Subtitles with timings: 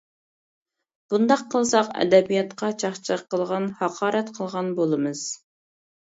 [1.13, 5.25] بۇنداق قىلساق ئەدەبىياتقا چاقچاق قىلغان، ھاقارەت قىلغان بولىمىز.